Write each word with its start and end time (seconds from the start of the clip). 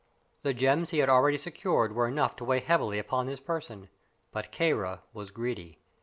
The 0.41 0.55
gems 0.55 0.89
he 0.89 0.97
had 0.97 1.09
already 1.09 1.37
secured 1.37 1.93
were 1.93 2.07
enough 2.07 2.35
to 2.37 2.43
weigh 2.43 2.59
heavily 2.61 2.97
upon 2.97 3.27
his 3.27 3.39
person; 3.39 3.87
but 4.31 4.51
Kāra 4.51 5.01
was 5.13 5.29
greedy. 5.29 5.77